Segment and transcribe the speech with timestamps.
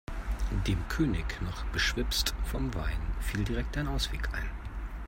[0.67, 4.49] Dem König, noch beschwipst vom Wein, fiel direkt ein Ausweg ein.